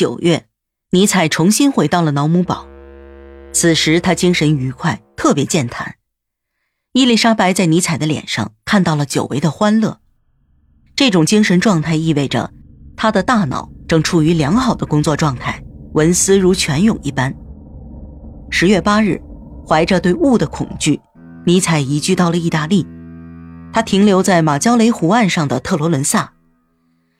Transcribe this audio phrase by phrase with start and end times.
[0.00, 0.46] 九月，
[0.92, 2.66] 尼采重新回到了瑙姆堡。
[3.52, 5.96] 此时他精神愉快，特别健谈。
[6.94, 10.00] 伊丽莎白在尼采的脸上看到了久违的欢乐。
[10.96, 12.50] 这种精神状态意味着
[12.96, 15.62] 他的大脑正处于良好的工作状态，
[15.92, 17.36] 文思如泉涌一般。
[18.48, 19.20] 十月八日，
[19.68, 20.98] 怀着对雾的恐惧，
[21.44, 22.86] 尼采移居到了意大利。
[23.70, 26.32] 他停留在马焦雷湖岸上的特罗伦萨，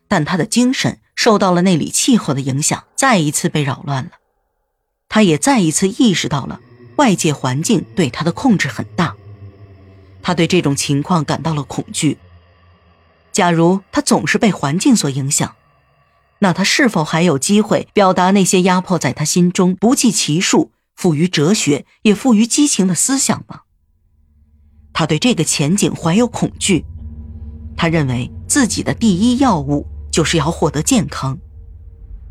[0.08, 4.12] 但他的精神受到了那里气候的影响，再一次被扰乱了。
[5.06, 6.60] 他也再一次意识到了
[6.96, 9.14] 外界环境对他的控制很大。
[10.22, 12.16] 他对这种情况感到了恐惧。
[13.32, 15.56] 假如他总是被环境所影响，
[16.38, 23.60] 那他是否还有机会表达那些压迫在他心中不计其数、富于哲学也富于激情的思想吗？
[24.94, 26.86] 他对这个前景怀有恐惧。
[27.76, 31.38] 他认为自己的第一要务就是要获得健康。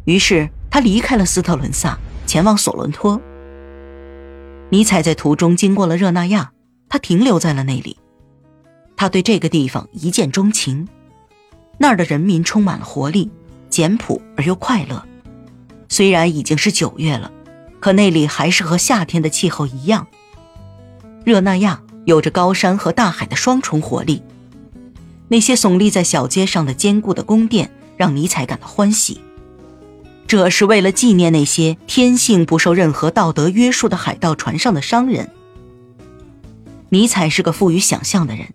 [0.05, 3.21] 于是他离开了斯特伦萨，前往索伦托。
[4.69, 6.51] 尼采在途中经过了热那亚。
[6.91, 7.99] 他停留在了那里，
[8.97, 10.87] 他对这个地方一见钟情。
[11.77, 13.29] 那儿的人民充满了活力，
[13.69, 15.05] 简朴而又快乐。
[15.87, 17.31] 虽然已经是九月了，
[17.79, 20.07] 可那里还是和夏天的气候一样。
[21.23, 24.23] 热那亚有着高山和大海的双重活力。
[25.27, 29.19] 那些耸立在小街上的坚固的宫殿让尼采感到欢喜。
[30.25, 35.29] 这是为了纪念那些天性不受任何道德约束的海盗船上的商人。
[36.87, 38.47] 尼采是个富于想象的人，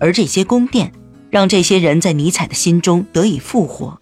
[0.00, 0.92] 而这些宫殿
[1.30, 4.00] 让这些人在尼采的心中得以复活。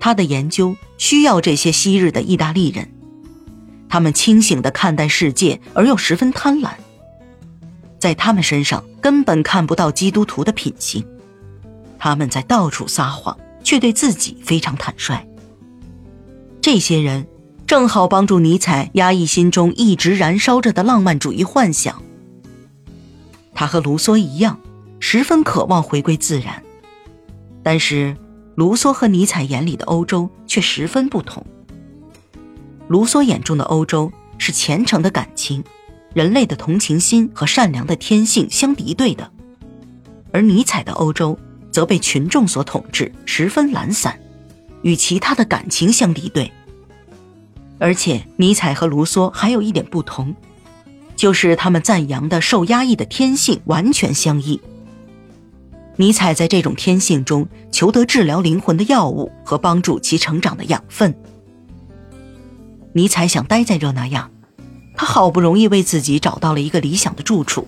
[0.00, 2.90] 他的研究需要这些昔日的意大利人，
[3.88, 6.70] 他们清醒地看待世界，而又十分贪婪。
[8.00, 11.06] 在他们身上根本看不到基督徒的品行，
[11.98, 15.26] 他们在到处撒谎，却对自己非常坦率。
[16.60, 17.26] 这些人
[17.66, 22.00] 正好帮助尼采压抑心中一直燃烧着的浪漫主义幻想。
[23.52, 24.60] 他和卢梭一样，
[25.00, 26.62] 十分渴望回归自然，
[27.62, 28.16] 但是
[28.54, 31.44] 卢梭和尼采眼里的欧洲却十分不同。
[32.88, 35.64] 卢梭眼中的欧洲是虔诚的感情、
[36.12, 39.30] 人类的同情心和善良的天性相敌对的，
[40.32, 41.38] 而尼采的欧洲
[41.74, 44.16] 则被群众所统治，十分懒散，
[44.82, 46.52] 与其他的感情相敌对。
[47.80, 50.32] 而且，尼采和卢梭还有一点不同。
[51.16, 54.60] 就是他们赞扬的受压抑的天性完全相异。
[55.96, 61.12] 尼采在这种天性中求得治疗灵魂的药物和帮助其成长的养分。
[62.92, 64.30] 尼采想待在热那亚，
[64.96, 67.66] 他好不容易为自己找到了一个理想的住处。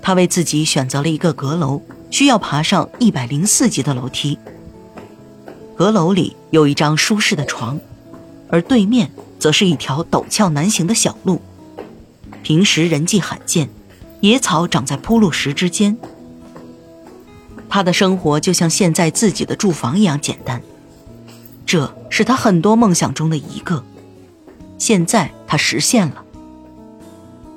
[0.00, 4.38] 他为自己选择了一个阁楼，需要爬上一百零四级的楼梯。
[5.76, 7.78] 阁楼里有一张舒适的床，
[8.48, 11.40] 而对面则是一条陡峭难行的小路。
[12.42, 13.68] 平时人迹罕见，
[14.20, 15.96] 野草长在铺路石之间。
[17.68, 20.62] 他的生活就像现在自己的住房一样简单，
[21.66, 23.84] 这是他很多梦想中的一个。
[24.78, 26.24] 现在他实现了。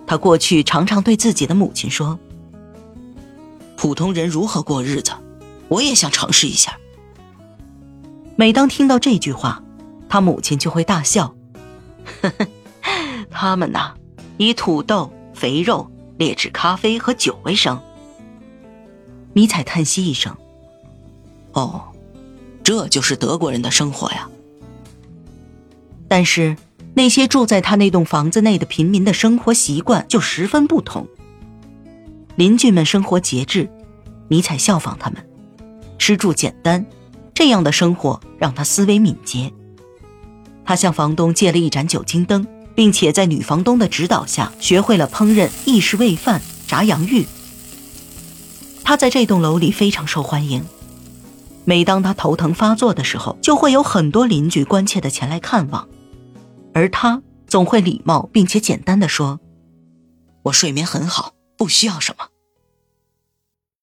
[0.06, 2.19] 他过去常常对自己的母亲说
[3.81, 5.12] ：“普通人如何过日子，
[5.68, 6.78] 我也想尝试一下。”
[8.38, 9.64] 每当听到这句话，
[10.08, 11.34] 他母亲就会大笑
[12.22, 12.47] ：“呵呵，
[13.31, 13.96] 他们呐。”
[14.38, 17.81] 以土豆、肥肉、劣质咖啡和酒为生。
[19.34, 20.38] 尼采叹息一声
[21.53, 21.81] ：“哦，
[22.62, 24.30] 这就是德国人的生活呀。”
[26.08, 26.56] 但是
[26.94, 31.08] 那些住在他那栋房子内的平民的生活习惯就十分不同。
[32.36, 33.69] 邻居们生活节制，
[34.28, 35.25] 尼采效仿他们，
[35.97, 36.86] 吃住简单。
[37.34, 39.52] 这样的生活让他思维敏捷。
[40.64, 42.47] 他向房东借了一盏酒精灯。
[42.74, 47.25] 并且在女房东的指导下，学会了烹饪意式煨饭、炸洋芋。
[48.81, 50.63] 他在这栋楼里非常受欢迎。
[51.66, 55.88] 每当他头疼发作的时候，就会有很多邻居关切的前来看望，
[56.74, 59.39] 而他总会礼貌并且简单的说
[60.44, 62.30] ：“我睡眠很好，不需要什么。”